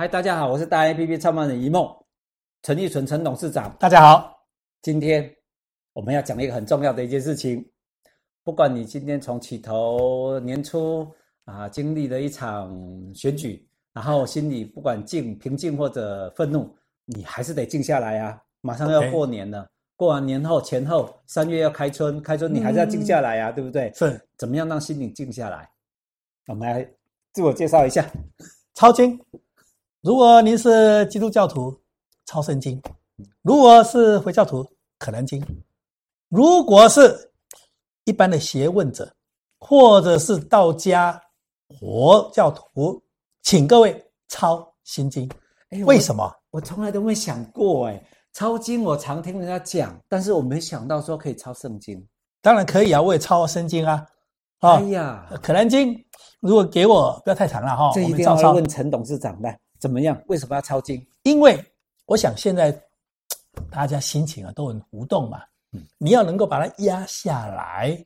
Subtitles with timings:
[0.00, 1.86] 嗨，大家好，我是大 A P P 创办人一梦
[2.62, 3.70] 陈立纯陈董事长。
[3.78, 4.34] 大家好，
[4.80, 5.30] 今天
[5.92, 7.62] 我们要讲一个很重要的一件事情。
[8.42, 11.06] 不管你今天从起头年初
[11.44, 12.74] 啊经历了一场
[13.14, 16.74] 选举，然后心里不管静平静或者愤怒，
[17.04, 18.40] 你还是得静下来啊！
[18.62, 19.68] 马上要过年了，Okay.
[19.96, 23.92] 过完年后前后三月要开春，开春你还是要静下来啊，嗯、对不对？
[23.92, 25.70] 是，怎么样让心里静下来？
[26.46, 26.90] 我们来
[27.34, 28.10] 自我介绍一下，
[28.72, 29.20] 抄经。
[30.02, 31.78] 如果您是基督教徒，
[32.24, 32.80] 抄圣经；
[33.42, 34.66] 如果是回教徒，
[34.98, 35.38] 可兰经；
[36.30, 37.30] 如果是
[38.04, 39.14] 一般的学问者，
[39.58, 41.20] 或者是道家、
[41.78, 43.02] 佛教徒，
[43.42, 45.30] 请各位抄心经。
[45.68, 46.34] 诶为什么？
[46.50, 52.02] 我，从来都没想过，哎抄经我常听人家讲，但是我没想到说可以抄圣经。
[52.40, 54.06] 当然可以啊，我也抄圣经啊。
[54.60, 55.94] 哦、哎呀，可兰经，
[56.40, 59.60] 如果给我不要太长了哈，这一定要问陈董事长来。
[59.80, 60.22] 怎么样？
[60.28, 61.04] 为什么要抄经？
[61.22, 61.58] 因为
[62.06, 62.70] 我想现在
[63.70, 65.42] 大家心情啊都很浮动嘛，
[65.72, 68.04] 嗯，你要能够把它压下来，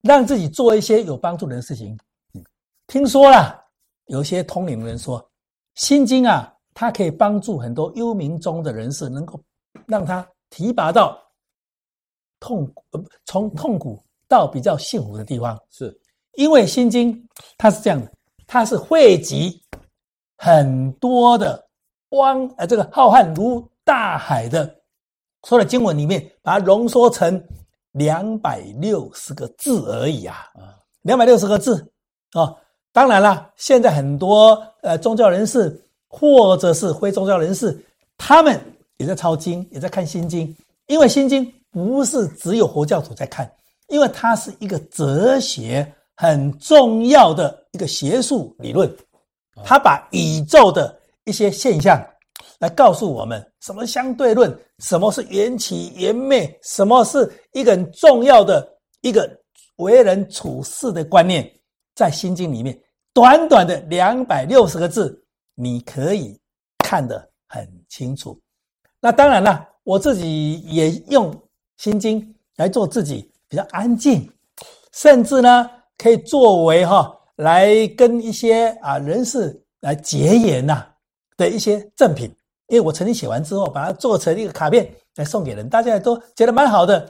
[0.00, 1.98] 让自己做一些有帮助的事情。
[2.34, 2.42] 嗯，
[2.86, 3.62] 听说啦，
[4.06, 5.22] 有些通灵人说，
[5.74, 9.38] 心经啊，它可以帮助很多幽冥中的人士，能够
[9.86, 11.18] 让他提拔到
[12.40, 15.58] 痛苦，呃，从痛苦到比较幸福的地方。
[15.70, 15.94] 是，
[16.34, 18.12] 因为心经它是这样的，
[18.46, 19.60] 它是汇集。
[20.40, 21.62] 很多的
[22.10, 24.72] 汪，呃，这个浩瀚如大海的
[25.46, 27.42] 说的经文里面，把它浓缩成
[27.90, 31.84] 两百六十个字而已啊，啊，两百六十个字
[32.32, 32.54] 啊。
[32.92, 35.76] 当然了，现在很多呃宗教人士
[36.08, 37.76] 或者是非宗教人士，
[38.16, 38.58] 他们
[38.98, 43.50] 也在抄经，也在看心经，因为心经不是只有佛教徒在看，
[43.88, 48.88] 因为它是一个哲学很重要的一个学术理论。
[49.64, 52.02] 他把宇宙的一些现象
[52.58, 58.66] 来告诉我们，什么相对论，什么是缘起缘灭，什么是一个很重要的
[59.00, 59.30] 一个
[59.76, 61.48] 为人处事的观念，
[61.94, 62.78] 在心经里面，
[63.12, 65.22] 短短的两百六十个字，
[65.54, 66.38] 你可以
[66.78, 68.40] 看得很清楚。
[69.00, 71.32] 那当然了，我自己也用
[71.76, 74.28] 心经来做自己比较安静，
[74.92, 77.14] 甚至呢，可以作为哈。
[77.38, 80.86] 来跟一些啊人士来结缘呐
[81.36, 82.32] 的一些赠品，
[82.68, 87.08] 因为我曾经写完之后，把它做成一个卡片来送给人，大家都觉得蛮好的。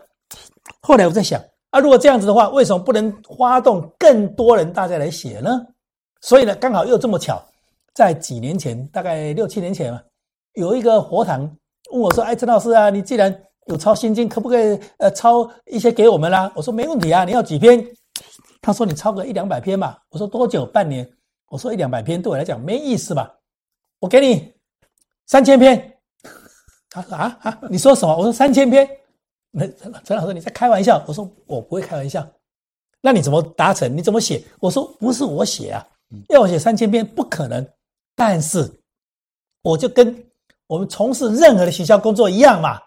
[0.82, 5.66] 后来我在想啊，如果这样子的话，为什么不能发动更多人大家来写呢？
[6.20, 7.42] 所以呢，刚好又这么巧，
[7.94, 10.00] 在几年前，大概六七年前嘛，
[10.54, 11.40] 有一个佛堂
[11.90, 13.34] 问我说：“哎，陈老师啊，你既然
[13.66, 17.82] 有抄心经，可不可以呃抄一些给我们啦？”我说：“没问题啊，你要几篇？”
[18.60, 20.66] 他说：“你抄个一两百篇吧。”我说：“多久？
[20.66, 21.08] 半年？”
[21.48, 23.32] 我说：“一两百篇对我来讲没意思吧？”
[24.00, 24.52] 我给你
[25.26, 25.96] 三千篇。
[26.90, 28.88] 他说：“啊啊，你说什么？”我说：“三千篇。”
[29.50, 29.66] 那
[30.04, 31.02] 陈老师你在开玩笑？
[31.06, 32.26] 我说：“我不会开玩笑。”
[33.00, 33.96] 那你怎么达成？
[33.96, 34.42] 你怎么写？
[34.60, 35.86] 我说：“不是我写啊，
[36.28, 37.66] 要我写三千篇不可能。
[38.14, 38.70] 但是
[39.62, 40.26] 我就跟
[40.66, 42.78] 我们从事任何的学校工作一样嘛。”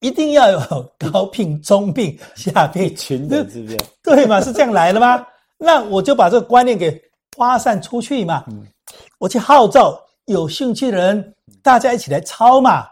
[0.00, 3.76] 一定要有高聘、中聘、下聘群的，是不是？
[4.02, 4.40] 对嘛？
[4.40, 5.26] 是这样来的吗？
[5.58, 7.00] 那我就把这个观念给
[7.36, 8.44] 发散出去嘛。
[9.18, 12.86] 我去号召有兴趣的人，大家一起来抄嘛。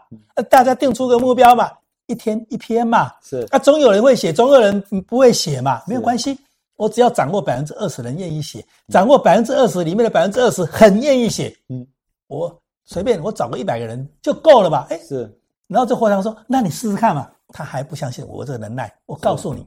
[0.49, 1.71] 大家定出个目标嘛，
[2.07, 3.11] 一天一篇嘛。
[3.23, 3.47] 是。
[3.51, 6.37] 啊，总有人会写，总有人不会写嘛，没有关系。
[6.75, 11.55] 我只要掌握百分之二十人愿意写，掌握百分之二十里面的百分之二十很愿意写。
[11.69, 11.87] 嗯，
[12.27, 14.85] 我随便我找个一百个人就够了吧？
[14.89, 15.33] 哎，是。
[15.67, 18.93] 然后这和尚说：“那你试试看嘛。”他还不相信我这个能耐。
[19.05, 19.65] 我告诉你，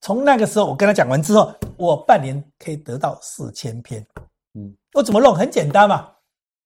[0.00, 4.00] 从那个时候我跟他讲完之后，我半年可以得到四千篇。
[4.54, 5.34] 嗯，我怎么弄？
[5.34, 6.08] 很简单嘛，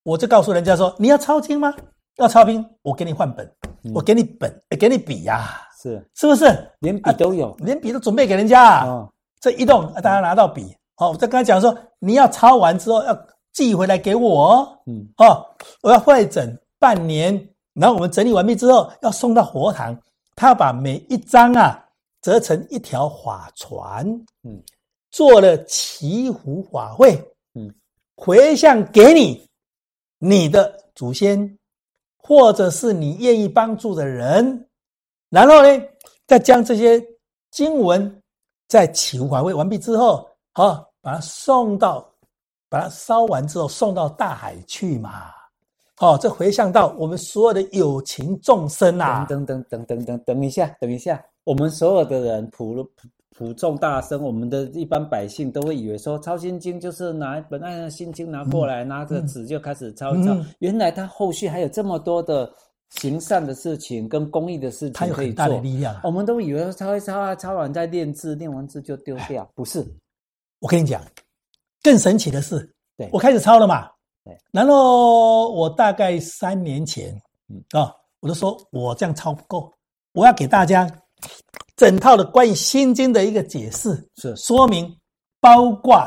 [0.03, 1.75] 我就告诉人家说：“你要抄经吗？
[2.17, 3.51] 要抄经，我给你换本，
[3.95, 5.67] 我给你本，给你笔呀。
[5.83, 6.45] 是是不是？
[6.81, 9.09] 连笔都有，连笔都准备给人家啊。
[9.41, 10.77] 这一动，大家拿到笔。
[10.97, 13.19] 好，我再跟他讲说：你要抄完之后要
[13.55, 14.79] 寄回来给我。
[14.85, 15.47] 嗯，哦，
[15.83, 17.35] 我要会诊半年。”
[17.81, 19.99] 然后我们整理完毕之后，要送到佛堂，
[20.37, 21.83] 他要把每一张啊
[22.21, 24.07] 折成一条法船，
[24.43, 24.63] 嗯，
[25.11, 27.17] 做了祈福法会，
[27.55, 27.75] 嗯，
[28.15, 29.43] 回向给你
[30.19, 31.59] 你的祖先，
[32.19, 34.69] 或者是你愿意帮助的人，
[35.31, 35.83] 然后呢，
[36.27, 37.03] 再将这些
[37.51, 38.23] 经文
[38.69, 42.07] 在祈福法会完毕之后，好，把它送到，
[42.69, 45.33] 把它烧完之后送到大海去嘛。
[46.01, 49.27] 哦，这回向到我们所有的有情众生啊！
[49.29, 52.91] 等等等等等等，等一下，等一下，我们所有的人普普
[53.37, 60.33] 普众大生，我们的一般百姓都会以为说抄心经就是拿一本那心经拿过来，嗯、拿着纸就开始抄一抄。
[60.33, 62.51] 嗯、原来他后续还有这么多的
[62.89, 66.01] 行善的事情跟公益的事情可以做，他有很大的力量。
[66.03, 69.87] 我们都以为抄一抄啊，抄完再练字，练完字就丢掉，不是。
[70.61, 71.03] 我跟你讲，
[71.83, 72.59] 更神奇的是，
[72.97, 73.87] 对我开始抄了嘛。
[74.25, 77.11] 对，然后我大概三年前，
[77.49, 79.73] 嗯啊、哦，我就说我这样抄不够，
[80.13, 80.87] 我要给大家
[81.75, 84.37] 整套的关于心经的一个解释，是。
[84.37, 84.95] 说明，
[85.41, 85.99] 包括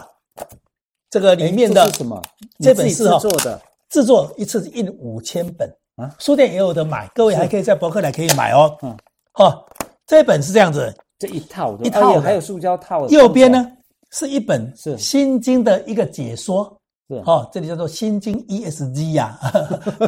[1.09, 2.21] 这个里面的什么？
[2.59, 8.77] 这本是做的，制作一次印五千本啊，书店也有的买，各位还可以在博客来可以买哦。
[8.83, 8.95] 嗯，
[9.31, 9.65] 好，
[10.05, 13.71] 这本是这样子，这一套一套还有塑胶套，右边呢
[14.11, 16.79] 是一本是心经的一个解说。
[17.25, 19.37] 哦，这里叫做《心经 ESG》呀，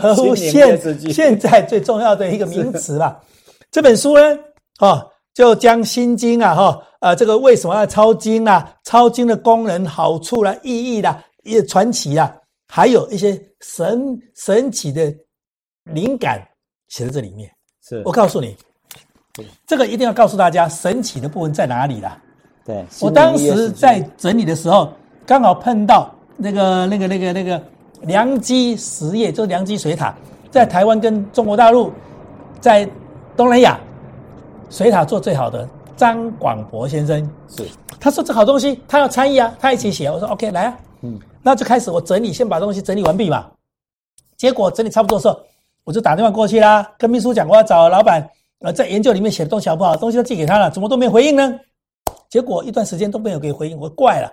[0.02, 0.80] 合乎现
[1.14, 3.20] 现在最重要的一个名词啦。
[3.70, 4.24] 这本书呢，
[4.80, 8.74] 哦，就将《心经》啊，哈，呃，这个为什么要抄经啊？
[8.86, 12.34] 抄经的功能、好处啦、意义啦、一些传奇啊，
[12.68, 15.14] 还有一些神神奇的
[15.84, 16.42] 灵感
[16.88, 17.52] 写在这里面。
[17.88, 18.56] 是我告诉你，
[19.68, 22.20] 这个一定要告诉大家神奇的部分在哪里啦。
[22.66, 24.92] 对，我当时在整理的时候，
[25.24, 26.15] 刚好碰到。
[26.38, 27.62] 那个、那个、那个、那个
[28.02, 30.14] 良基实业，就是良基水塔，
[30.52, 31.92] 在台湾跟中国大陆，
[32.60, 32.88] 在
[33.36, 33.80] 东南亚
[34.70, 37.64] 水塔做最好的张广博先生是，
[38.00, 40.12] 他说这好东西，他要参与啊，他一起写。
[40.12, 43.48] 我说 OK，来啊，嗯，那就开始我整理，先把东西整理完毕嘛。
[44.36, 45.40] 结果整理差不多的时候，
[45.86, 48.30] 我就打电话过去啦，跟秘书讲我要找老板，
[48.60, 49.96] 呃，在研究里面写的东西好不好？
[49.96, 51.58] 东西都寄给他了，怎么都没回应呢？
[52.30, 54.32] 结果一段时间都没有给回应，我怪了。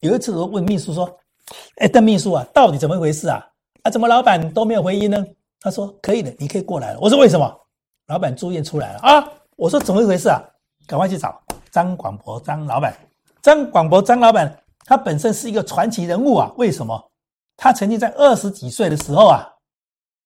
[0.00, 1.08] 有一次我问秘书说。
[1.76, 3.44] 哎，邓秘书啊，到底怎么回事啊？
[3.82, 5.24] 啊，怎么老板都没有回应呢？
[5.60, 6.98] 他说可以的，你可以过来了。
[7.00, 7.60] 我说为什么？
[8.06, 9.26] 老板住院出来了啊！
[9.56, 10.42] 我说怎么一回事啊？
[10.86, 12.94] 赶快去找张广博张老板。
[13.40, 14.54] 张广博张老板，
[14.84, 16.52] 他本身是一个传奇人物啊。
[16.56, 17.10] 为什么？
[17.56, 19.48] 他曾经在二十几岁的时候啊，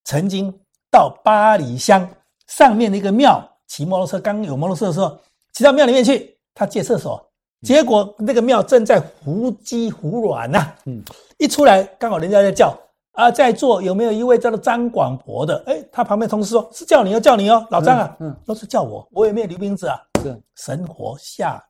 [0.05, 0.53] 曾经
[0.91, 2.09] 到八里乡
[2.49, 5.17] 上面的一个庙骑摩托车，刚有摩托车的时候，
[5.53, 7.28] 骑到庙里面去，他借厕所。
[7.63, 11.03] 结果那个庙正在胡鸡胡卵呐，嗯，
[11.39, 12.73] 一出来刚好人家在叫
[13.13, 15.61] 啊，在座有没有一位叫做张广博的？
[15.67, 20.41] 哎，他旁边同事说是叫你哦，叫你哦，老张啊，嗯，都是叫我，我也没有留名字啊，是。
[20.55, 21.61] 神活下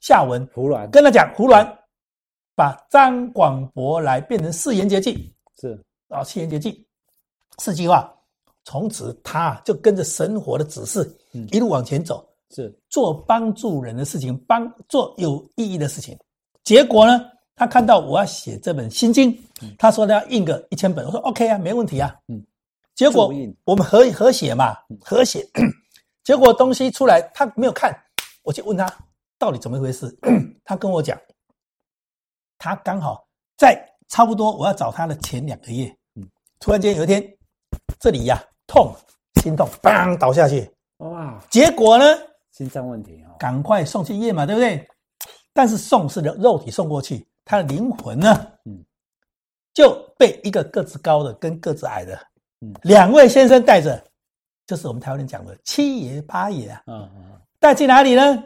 [0.00, 1.66] 下文胡乱跟他讲胡乱，
[2.54, 5.30] 把张广博来变成四言绝句，
[5.60, 5.78] 是。
[6.08, 6.86] 啊，四言绝句，
[7.58, 8.10] 四句话，
[8.64, 11.14] 从此他就跟着神活的指示，
[11.50, 12.26] 一路往前走。
[12.52, 16.18] 是做帮助人的事情，帮做有意义的事情。
[16.64, 17.24] 结果呢，
[17.56, 19.36] 他看到我要写这本心经，
[19.78, 22.14] 他说他要印个一千本，我说 OK 啊，没问题啊。
[22.28, 22.44] 嗯，
[22.94, 23.32] 结果
[23.64, 25.44] 我们合合写嘛，合写。
[26.22, 27.92] 结果东西出来，他没有看，
[28.44, 28.86] 我就问他
[29.38, 30.06] 到底怎么一回事。
[30.64, 31.18] 他跟我讲，
[32.58, 33.26] 他刚好
[33.56, 33.76] 在
[34.08, 36.28] 差不多我要找他的前两个月，嗯，
[36.60, 37.20] 突然间有一天
[37.98, 38.94] 这里呀痛，
[39.42, 41.42] 心痛，砰倒下去，哇！
[41.50, 42.04] 结果呢？
[42.52, 44.86] 心脏问题哦，赶快送去医院嘛，对不对？
[45.52, 48.82] 但是送是肉体送过去，他的灵魂呢，嗯，
[49.74, 52.18] 就被一个个子高的跟个子矮的，
[52.60, 54.02] 嗯，两位先生带着，
[54.66, 58.44] 就是我们台湾人讲的七爷八爷啊，嗯嗯，带去哪里呢？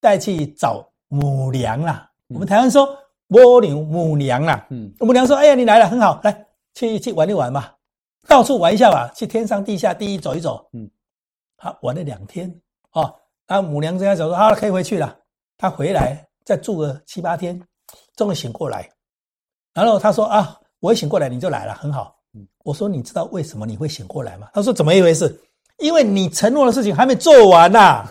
[0.00, 2.10] 带去找母娘啦。
[2.28, 2.88] 我们台湾说
[3.28, 7.76] 母牛母娘啦，嗯，母娘说：“哎呀，你来了，很好，来去去玩一玩吧，
[8.26, 10.90] 到处玩一下吧，去天上地下地一走一走。”嗯，
[11.56, 12.52] 好玩了两天。
[12.92, 13.14] 哦，
[13.46, 15.16] 他母娘这样讲说，好了，可以回去了。
[15.56, 17.60] 他回来再住个七八天，
[18.16, 18.88] 终于醒过来。
[19.72, 22.16] 然后他说啊，我一醒过来你就来了，很好。
[22.64, 24.48] 我说你知道为什么你会醒过来吗？
[24.54, 25.40] 他说怎么一回事？
[25.78, 28.06] 因为你承诺的事情还没做完呐。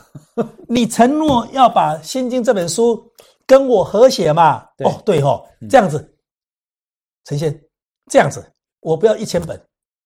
[0.67, 3.03] 你承诺要把《心经》这本书
[3.45, 4.67] 跟我合写嘛？
[4.79, 6.17] 哦，对哦，这样子，
[7.25, 7.53] 陈先，
[8.09, 8.43] 这样子，
[8.79, 9.61] 我不要一千本。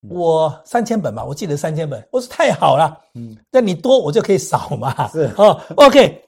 [0.10, 2.08] 我三千本吧，我记得三千本。
[2.12, 5.08] 我说太好了，嗯，那你多我就可以少嘛。
[5.10, 6.22] 是哦，OK。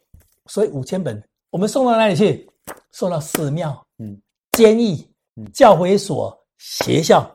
[0.47, 2.49] 所以五千本我们送到哪里去？
[2.91, 4.19] 送到寺庙、嗯，
[4.53, 4.97] 监狱、
[5.53, 7.29] 教会所、学校，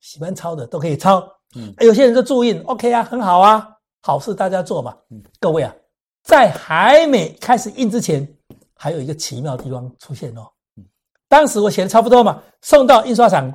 [0.00, 1.26] 喜欢抄的都可以抄。
[1.56, 3.68] 嗯，有些人就注印，OK 啊，很好啊，
[4.02, 4.96] 好事大家做嘛。
[5.10, 5.74] 嗯，各位啊，
[6.22, 8.26] 在还没开始印之前，
[8.74, 10.46] 还有一个奇妙的地方出现哦。
[10.76, 10.84] 嗯，
[11.28, 13.52] 当时我写的差不多嘛，送到印刷厂，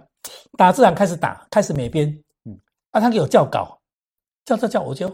[0.58, 2.15] 打字厂开始打，开始美编。
[2.95, 3.77] 啊，他给我校稿，
[4.45, 5.05] 校校校，我就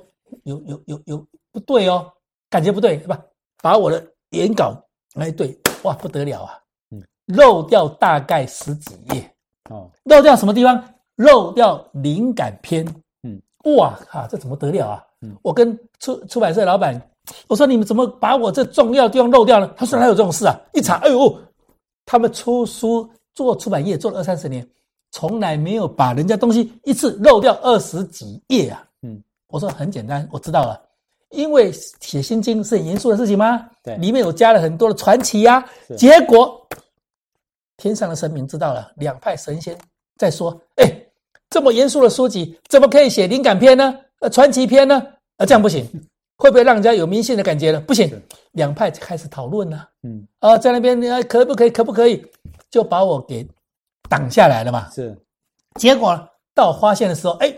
[0.44, 2.14] 有有有有不对哦，
[2.48, 3.20] 感觉不对，是吧？
[3.64, 4.80] 把我的原稿
[5.16, 6.60] 来对，哇，不得了啊，
[6.92, 9.36] 嗯，漏掉大概十几页，
[9.72, 10.84] 哦，漏掉什么地方？
[11.16, 12.86] 漏掉灵感篇，
[13.24, 13.42] 嗯，
[13.76, 15.04] 哇，哈，这怎么得了啊？
[15.22, 17.02] 嗯，我跟出出版社老板
[17.48, 19.74] 我说你们怎么把我这重要的地方漏掉了？
[19.76, 20.56] 他说哪有这种事啊？
[20.76, 21.36] 一查，哎呦，
[22.06, 24.68] 他们出书做出版业做了二三十年，
[25.12, 28.84] 从来没有把人家东西一次漏掉二十几页啊。
[29.02, 30.82] 嗯，我说很简单，我知道了，
[31.30, 33.70] 因为写心经是很严肃的事情吗？
[33.84, 35.70] 对，里面有加了很多的传奇呀、啊。
[35.96, 36.68] 结果
[37.78, 39.78] 天上的神明知道了，两派神仙
[40.18, 40.92] 在说，哎。
[41.54, 43.94] 这么严肃的书籍，怎么可以写灵感篇呢？
[44.20, 45.06] 呃，传奇篇呢？
[45.36, 45.86] 啊，这样不行，
[46.40, 47.82] 会不会让人家有迷信的感觉呢？
[47.82, 48.10] 不行，
[48.54, 49.90] 两派开始讨论了。
[50.04, 51.70] 嗯，啊，在那边你可不可以？
[51.70, 52.26] 可不可以？
[52.70, 53.46] 就把我给
[54.12, 54.90] 挡下来了嘛。
[54.94, 55.18] 是，
[55.80, 56.20] 结果
[56.54, 57.56] 到我发现的时候，哎，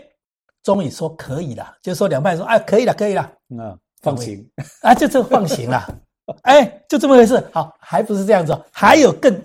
[0.62, 3.28] 终于说可以了，就说两派说，哎，可以了，可以了。
[3.50, 4.48] 嗯，放行
[4.82, 5.84] 啊，就这放行了。
[6.42, 7.44] 哎，就这么回事。
[7.52, 9.36] 好，还不是这样子，还有更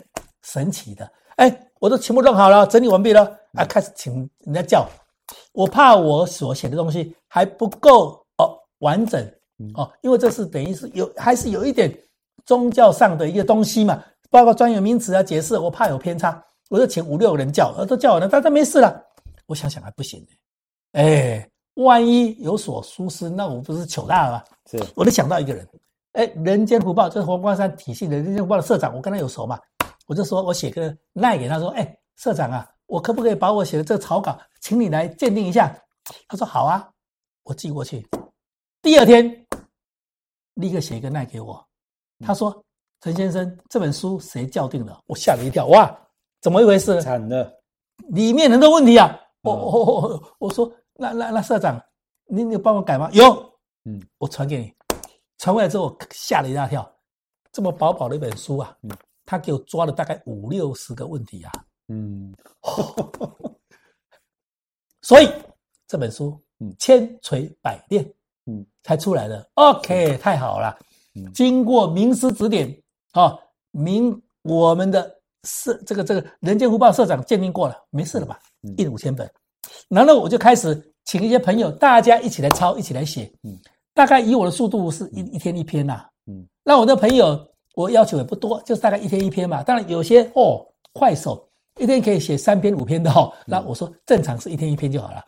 [0.44, 1.12] 神奇的。
[1.38, 3.24] 哎，我都全部弄好了，整理完毕了。
[3.54, 4.88] 啊，开始请人家叫，
[5.54, 9.20] 我怕我所写的东西还不够哦完整
[9.74, 11.92] 哦，因为这是等于是有还是有一点
[12.46, 14.00] 宗教上的一个东西嘛，
[14.30, 19.04] 包括专有名词啊解释，我怕有偏差，我就请五六个人叫，都叫完了，大家没事了。
[19.46, 20.26] 我想想还不行，
[20.94, 24.44] 哎，万一有所疏失，那我不是糗大了吗？
[24.72, 25.68] 是，我就想到一个人，
[26.14, 29.60] 哎，人间福报，这是黄光山体系的人间福报的社长，我跟他有熟嘛，
[30.08, 32.70] 我就说我写个赖给他说，哎，社长啊。
[32.90, 35.80] 我可不可以把我写的这个草稿，请你来鉴定一下？
[36.28, 36.90] 他说好啊，
[37.44, 38.04] 我寄过去。
[38.82, 39.46] 第二天，
[40.56, 41.64] 立刻写一个奈给我。
[42.26, 42.66] 他说
[43.02, 45.96] ：“陈先生，这本书谁校定的？”我吓了一跳，哇，
[46.42, 47.02] 怎么一回事？
[47.02, 47.52] 惨了，
[48.10, 49.20] 里面很多问题啊！
[49.42, 51.82] 我我我我说，那那那社长，
[52.26, 53.10] 你你帮我改吗？
[53.14, 53.26] 有，
[53.86, 54.74] 嗯，我传给你。
[55.38, 56.90] 传过来之后，吓了一大跳，
[57.52, 58.92] 这么薄薄的一本书啊，嗯，
[59.26, 61.52] 他给我抓了大概五六十个问题啊。
[61.88, 62.34] 嗯，
[65.02, 65.30] 所以
[65.88, 68.06] 这本书，嗯，千锤百炼，
[68.46, 69.50] 嗯，才出来的。
[69.56, 70.78] OK，太好了。
[71.34, 72.82] 经过名师指点，
[73.12, 73.38] 啊，
[73.72, 78.40] 明我们的社这个这个人间福报社长鉴定过了，没事了吧？
[78.78, 79.30] 印五千本，
[79.88, 83.32] 然后我就开始请一些朋友，大家一起来抄，一起来写。
[83.44, 83.58] 嗯，
[83.94, 86.06] 大概以我的速度是一一天一篇呐。
[86.28, 89.64] 嗯，那我的朋友，我要求也不多，就是大概一天一篇嘛。
[89.64, 91.46] 当然有些哦，快手。
[91.78, 95.24] 一天可以写三篇五篇的哦，那我说正常是一天一篇就好了。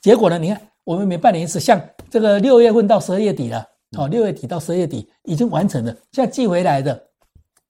[0.00, 3.66] 结果呢，你看我们每半年一次，像这个六月份到十二月底了，
[3.98, 7.04] 哦，六月底到十二月底已经完成了，现在寄回来的，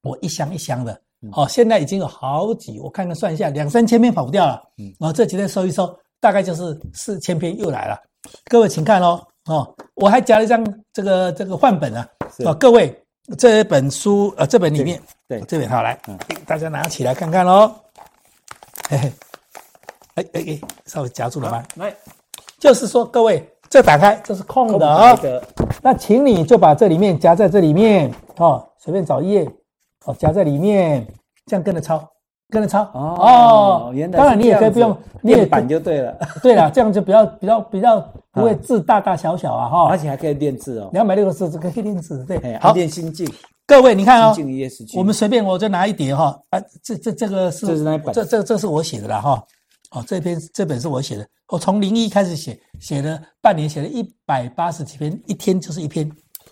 [0.02, 1.00] 我一箱一箱的，
[1.32, 4.62] 哦，现在已经有好几，我看看算一下，两三千篇跑不掉了。
[4.98, 7.98] 然后这几天收一收，大概就是四千篇又来了。
[8.46, 12.08] 各位请看哦，哦，我还夹了一张这个这个范本啊，
[12.44, 12.92] 哦，各位
[13.38, 17.72] 这本书呃这本里面，对，这本好来，嗯大家拿起来看看喽。
[18.88, 19.12] 嘿嘿，
[20.14, 21.62] 哎哎哎，稍微夹住了吗？
[21.74, 21.94] 来，
[22.58, 25.18] 就是说，各位，这打开，这是空的啊。
[25.82, 29.48] 那请你就把这里面夹在这里面哦，随便找一页
[30.06, 31.06] 哦，夹在里面，
[31.46, 32.08] 这样跟着抄，
[32.48, 33.16] 跟着抄哦。
[33.18, 36.16] 哦，当然你也可以不用，你也板就对了。
[36.42, 38.00] 对了，这样就比较比较比较
[38.32, 39.88] 不会字大大小小啊哈。
[39.90, 43.28] 而且还可以练字哦，两百六十字可以练字，对，好练心境。
[43.66, 44.36] 各位，你看哦，
[44.96, 47.66] 我们随便我就拿一叠哈，啊，这这这个是？
[48.12, 49.42] 这这这是我写的了哈，
[49.90, 56.08] 哦，这篇这本是我写的，我从零一开始写，写了半年，写了一百八十几篇，一天就是一篇。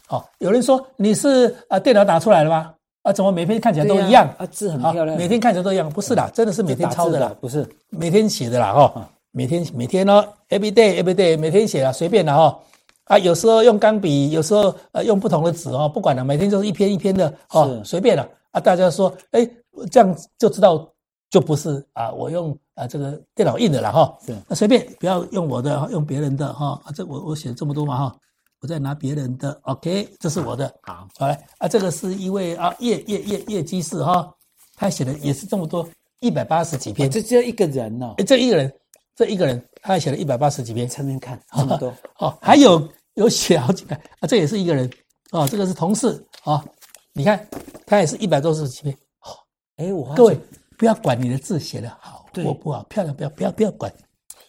[0.08, 2.74] 好，有人说你是啊电脑打出来的吗？
[3.04, 4.28] 啊，怎么每篇看起来都一样？
[4.38, 12.58] 啊，字很漂亮，每天看起来都一样，不是啦，真的是每天抄的啦，不是每天写的啦哈，每天每天哦，every day every day，每天写啦，随便的哈。
[13.04, 18.58] 啊，有时候用钢笔，有时候呃用不同的纸哦，不管了，每天就是一篇一篇的哦，随便了啊。
[18.58, 19.46] 大家说，哎，
[19.90, 20.88] 这样就知道
[21.28, 24.16] 就不是啊，我用啊这个电脑印的了哈。
[24.24, 26.80] 是，那随便不要用我的，用别人的哈。
[26.82, 28.16] 啊，这我我写了这么多嘛哈，
[28.64, 30.74] 我再拿别人的，OK，这是我的。
[30.80, 31.28] 好，好。
[31.28, 34.34] 来啊，这个是一位啊叶叶叶叶居士哈，
[34.74, 35.86] 他写的也是这么多，
[36.20, 37.10] 一百八十几篇。
[37.10, 38.72] 这只有一个人哦，哎，这一个人。
[39.14, 41.94] 这一个人，他还写了一百八十几篇，侧面看 这么多。
[42.18, 44.90] 哦，还有有写好几个啊，这也是一个人。
[45.30, 46.08] 哦，这个是同事。
[46.42, 46.64] 啊、哦，
[47.12, 47.46] 你看
[47.84, 49.36] 他也是一百多十几篇，好、哦，
[49.76, 50.40] 哎，我各位
[50.78, 53.92] 不要管你的字写的好或不好，漂亮不要不要不要管，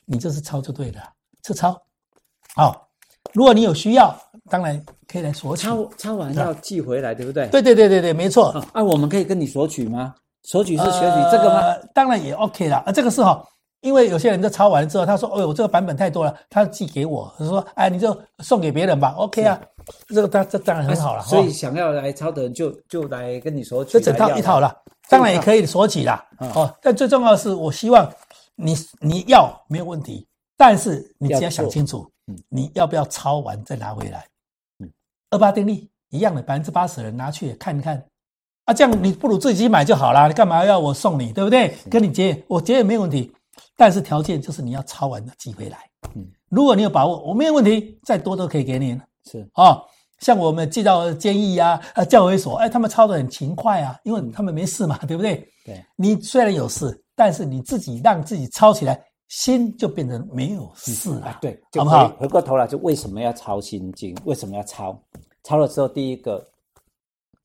[0.05, 1.03] 你就是抄就对了，
[1.43, 1.73] 就抄，
[2.55, 2.81] 好、哦，
[3.35, 4.15] 如果你有需要，
[4.49, 7.47] 当然可以来索取，抄抄完要寄回来，对不对？
[7.49, 8.45] 对对对对对，没错。
[8.71, 10.15] 啊，我们可以跟你索取吗？
[10.43, 11.59] 索取是索取这个吗？
[11.59, 13.45] 呃、当然也 OK 了啊，这个是哈。
[13.81, 19.13] 因为有些人都抄完了之后，他说：“哦，我这个版本太多了，他寄给我。”他说：“哎，你就送给别人吧。
[19.15, 19.61] ”OK 啊，
[20.07, 21.21] 这个他这当然很好了。
[21.21, 23.91] 所以想要来抄的人就就来跟你索取。
[23.91, 24.75] 这整套一套了，
[25.07, 26.25] 当然也可以索取啦。
[26.55, 28.11] 哦，但最重要的是，我希望
[28.55, 30.27] 你你要没有问题，
[30.57, 32.09] 但是你只要想清楚，
[32.49, 34.25] 你要不要抄完再拿回来？
[34.79, 34.91] 嗯，
[35.29, 38.03] 二八定律一样的，百分之八十的人拿去看一看。
[38.65, 41.75] 啊，这样你不如自己买就好了，你干嘛要我送你，对不对？
[41.89, 43.31] 跟你结，我结也没问题，
[43.77, 45.77] 但是条件就是你要抄完的寄回来。
[46.15, 48.99] 嗯，如果你有把握，我没有问题，再多都可以给你。
[49.29, 49.85] 是啊、哦，
[50.19, 55.47] 像我们寄到监狱啊、啊教委所，哎，他们抄的很勤快啊，因为他们没事嘛，对不对？
[55.63, 61.27] 对，你虽然有事，但是你自己让自己抄起来，心就变成没有事了。
[61.27, 62.09] 啊、对，好不好？
[62.17, 64.15] 回过头来，就为什么要抄心经？
[64.25, 64.99] 为什么要抄？
[65.43, 66.45] 抄了之后，第一个。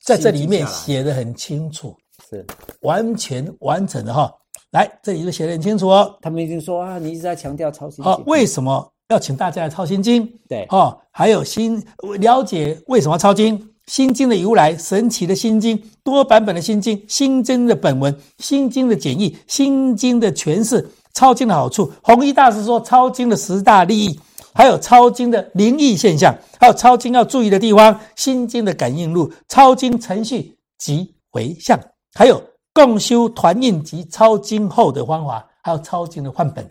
[0.03, 1.95] 在这里面写得很清楚，
[2.31, 2.43] 是
[2.81, 4.33] 完全完整的哈。
[4.71, 6.17] 来，这里就写得很清楚哦。
[6.23, 8.05] 他们已经说啊，你一直在强调抄心经。
[8.05, 10.27] 好，为什么要请大家来抄心经？
[10.49, 11.85] 对，哦，还有心
[12.19, 21.93] 了解为什么要抄经，心经的由来，神奇的心经，多版本的心经，心经的本文，心经的简易，心经的诠释，抄经的好处。
[22.03, 24.21] 弘一大师说，抄经的十大利益。
[24.53, 31.79] 还有抄经的灵异现象，还有抄经要注意的地方，心经的感应录，抄经程序及回向，
[32.15, 32.43] 还有
[32.75, 36.69] 共修团印及抄经后的方法，还有抄经的范本，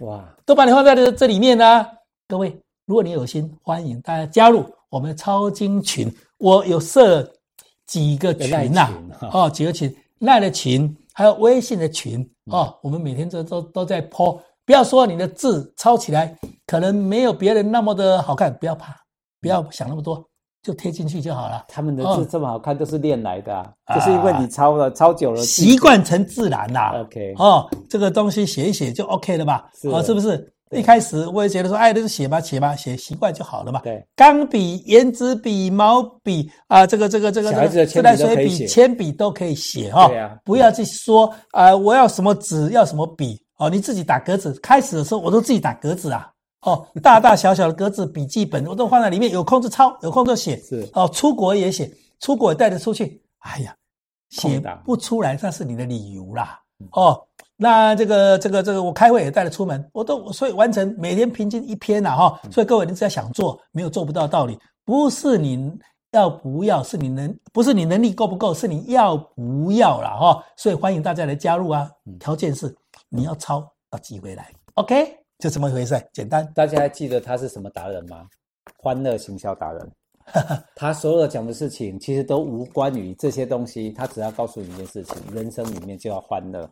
[0.00, 1.86] 哇，都把你放在这这里面呢、啊。
[2.28, 7.30] 各位，如果你有心，欢迎大家加入我们的抄经群，我有设
[7.86, 8.88] 几个群呐、
[9.20, 14.40] 啊，哦，几个群，赖的群，还有微信的群，哦，我们每天都都都在 po。
[14.64, 16.32] 不要说你的字抄起来
[16.64, 18.94] 可能没有别人那么的好看，不要怕，
[19.40, 20.24] 不要想那么多，
[20.62, 21.64] 就贴进去就好了。
[21.66, 26.92] 他们的字这么好看，都是练来的，啊，哦、就是因为你抄了，啊、抄久了，习惯成自然啦。
[27.00, 29.68] OK，哦，这个东西写一写就 OK 了吧？
[29.90, 30.54] 好，哦，是不是？
[30.70, 33.80] 对一开始我也觉得说，哎，这是写吧，写吧，写习惯就好了嘛。
[33.82, 40.08] 对，钢笔、圆珠笔、毛笔啊，这个、这个、这个、这个自来水笔、铅笔都可以写哈。
[40.08, 43.40] 对啊，不要去说啊、呃，我要什么纸，要什么笔。
[43.56, 44.52] 哦，你自己打格子。
[44.60, 46.30] 开始的时候我都自己打格子啊。
[46.62, 50.56] 哦，大大小小的格子笔记本我都放在里面，有空就抄，有空就写。
[50.58, 53.22] 是哦，出国也写，出国也带着出去。
[53.38, 53.74] 哎呀，
[54.30, 56.60] 写不出来那是你的理由啦。
[56.92, 57.20] 哦，
[57.60, 62.40] 那这个这个这个我开会也带了出门，我都所以完成每天平均一篇呐哈。
[62.50, 64.56] 所以各位，你只要想做，没有做不到的道理。
[64.84, 65.70] 不是你
[66.12, 70.42] 要不要，是你能不是你能力够不够，是你要不要啦哈。
[70.56, 71.90] 所以欢迎大家来加入啊，
[72.20, 72.74] 条件是。
[73.10, 76.46] 你要抄要寄回来，OK，就这么一回事，简单。
[76.54, 78.26] 大家还记得他是什么达人吗？
[78.76, 79.90] 欢乐行销达人。
[80.76, 86.68] 他所有讲的事情其实都无关于这些东西，他只要告诉你一件事情：人生里面就要欢乐。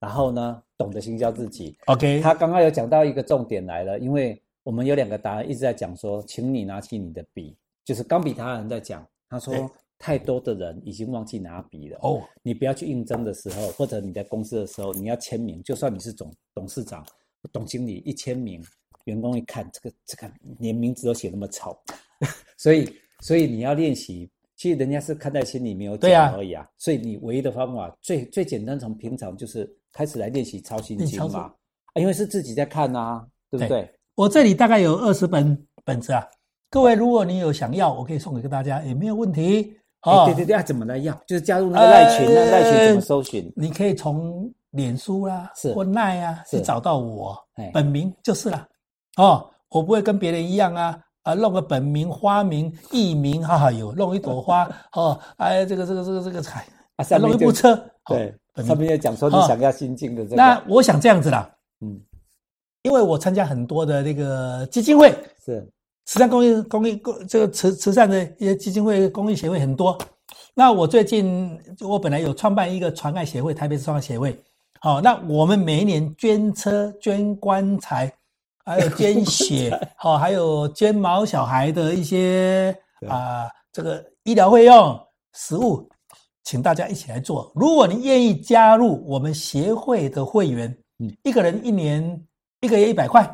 [0.00, 1.76] 然后呢，懂得行销自己。
[1.86, 9.70] OK，他刚刚有讲到一个重点来了，因为我们有两个答案一直在讲说，请你拿起你的笔，就是钢笔达人在讲，他说。
[10.02, 12.22] 太多的人已经忘记拿笔了哦。
[12.42, 15.62] 你不要去应征的时候，或者你在公司的时候，你要签名。
[15.62, 17.04] 就算你是总董事长、
[17.52, 18.64] 总经理，一签名，
[19.04, 21.78] 员工一看，这个这个连名字都写那么丑，
[22.56, 24.26] 所以所以你要练习。
[24.56, 26.66] 其实人家是看在心里没有讲而已啊。
[26.78, 31.50] 所以你唯一的方法，最最简单，从平常就是开始来练习抄心经嘛。
[31.94, 33.92] 因为是自己在看啊，对不对？
[34.14, 36.26] 我这里大概有二十本本子啊。
[36.70, 39.76] 各位，如果你有想要，我可以送给大家，也没有问题。
[40.02, 41.12] 哦，对对对，要怎么来要？
[41.26, 43.52] 就是加入那个赖群，那赖群怎么搜寻？
[43.56, 47.36] 你可以从脸书啦，是或赖啊，去找到我，
[47.72, 48.66] 本名就是了。
[49.16, 56.64] 哦，我不会跟别人一样啊，啊，弄个本名、花名、艺名，哈哈，有弄一朵花， 哦，哎，这个这个这个这个彩，
[56.96, 57.74] 啊，弄一部车，
[58.06, 58.34] 对，
[58.64, 60.36] 上面也讲说你想要心境的这个。
[60.36, 62.00] 那我想这样子啦，嗯，
[62.82, 65.66] 因为我参加很多的那个基金会，是。
[66.06, 69.96] 慈善公益、公益、公这个慈慈善的一些基金会、公益协会很多。
[70.54, 74.36] 那我最近我本来有创办一个传爱协会，台北市传爱协会。
[74.80, 78.12] 好，那我们每一年捐车、捐棺材，
[78.64, 85.00] 还有捐血， 好，还有捐毛小孩的一些啊、呃，这个医疗费用、
[85.34, 85.88] 食物，
[86.44, 87.50] 请大家一起来做。
[87.54, 92.26] 如果你愿意加入我们协会的会员，嗯，一个人一年
[92.60, 93.24] 一个月一百块，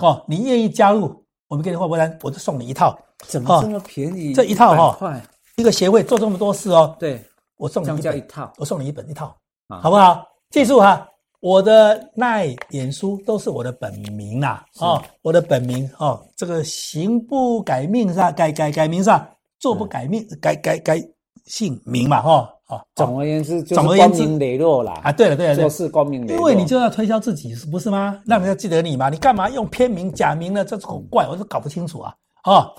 [0.00, 1.22] 哦，你愿意加入？
[1.48, 4.32] 我们给你划拨单，我就送你一套，怎么这么便宜？
[4.32, 5.20] 这一套哈，
[5.56, 6.96] 一个协会做这么多事哦。
[6.98, 7.22] 对，
[7.58, 9.36] 我送你一本一套，我送你一本一套，
[9.68, 10.26] 好不好？
[10.48, 11.06] 记住哈，
[11.40, 20.98] 我的赖脸书都是我的本名呐，哦，我的本名哦，这个行不改命是吧，改改改名是吧，坐不改命，改改改
[21.46, 22.48] 姓名嘛，哈。
[22.94, 24.98] 总而言之，就是光明磊落啦。
[25.04, 26.38] 啊，对了对了，做事光明磊落。
[26.38, 28.18] 因为你就要推销自己，是不是吗？
[28.24, 29.10] 让人家记得你嘛。
[29.10, 30.64] 你干嘛用片名假名呢？
[30.64, 32.14] 这是很怪，我都搞不清楚啊。
[32.44, 32.72] 哦，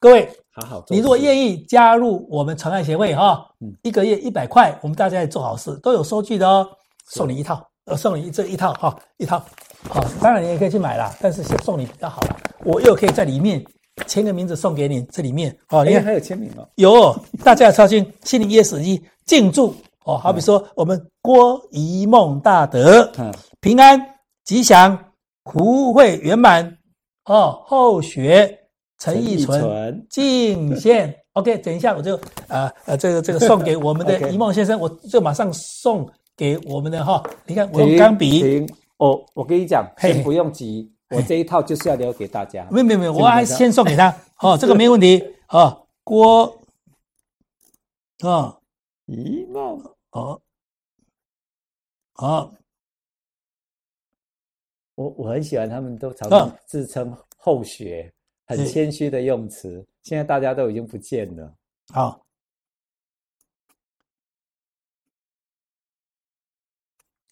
[0.00, 3.46] 各位，好好，你如果愿意加入我们传爱协会哈，
[3.82, 6.66] 一个月一百块，我们大家也做好事，都有收据的哦。
[7.10, 9.44] 送你一套，呃，送你这一套哈，一套。
[9.90, 12.36] 好，当然你也可以去买啦，但是先送你比较好了。
[12.64, 13.62] 我又可以在里面
[14.06, 23.98] 签个名字送给你，这里面哦，你看还有签名哦，有，大家要操心，心灵 ESG 敬祝哦，好比说我们郭一梦大德，嗯，平安
[24.44, 24.98] 吉祥，
[25.44, 26.76] 福慧圆满
[27.24, 28.58] 哦，后学
[28.98, 36.06] 陈义纯敬献，OK，等一下我就呃呃这个这个 送给我们的一梦先生，我就马上送
[36.36, 38.66] 给我们的哈，你看我用钢笔，
[38.98, 40.92] 哦，我跟你讲，先不用急。
[41.08, 42.66] 我这一套就是要留给大家。
[42.70, 44.14] 没有没有没有，我还先送给他。
[44.40, 45.22] 哦，这个没问题。
[45.48, 46.60] 哦，郭，
[48.22, 48.60] 哦，
[49.06, 50.42] 怡梦，哦，
[52.14, 52.52] 哦，
[54.96, 58.12] 我我很喜欢他们都常常自称后学，
[58.46, 59.86] 很谦虚的用词。
[60.02, 61.54] 现在大家都已经不见了。
[61.92, 62.26] 好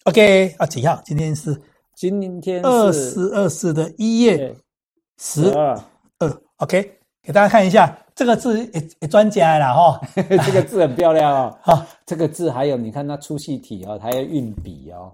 [0.05, 1.01] ，OK 啊，几号？
[1.03, 1.61] 今天是。
[1.95, 4.53] 今天二十二四的一月
[5.17, 5.81] 十二
[6.57, 10.01] ，OK，给大家看一下这个字也也专家了哈，
[10.45, 11.57] 这个字很漂亮哦。
[11.63, 15.13] 好，这个字还有你看它粗细体哦，还要运笔哦，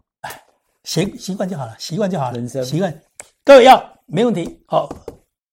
[0.83, 2.63] 习习惯就好了，习惯就好了，人生。
[2.65, 2.91] 习惯。
[3.45, 4.89] 各位要没问题，好，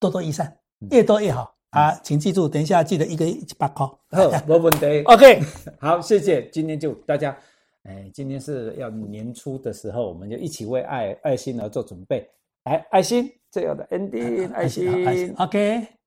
[0.00, 0.50] 多多益善，
[0.90, 1.54] 越多越好。
[1.70, 3.98] 啊，请记住，等一下记得一个一百块，好，
[4.46, 5.42] 没问题， OK，
[5.78, 7.36] 好，谢谢，今天就大家。
[7.84, 12.28] 哎，今天是要年初的时候，我们就一起为爱爱心而做准备。
[12.64, 15.97] 来，爱心最后的 ending，爱心，爱心，爱心，OK。